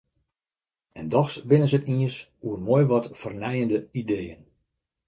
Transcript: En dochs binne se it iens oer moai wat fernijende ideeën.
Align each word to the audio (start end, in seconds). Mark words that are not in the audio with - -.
En 0.99 1.05
dochs 1.13 1.37
binne 1.47 1.67
se 1.69 1.77
it 1.79 1.87
iens 1.95 2.15
oer 2.45 2.59
moai 2.67 2.83
wat 2.91 3.05
fernijende 3.21 3.77
ideeën. 4.01 4.41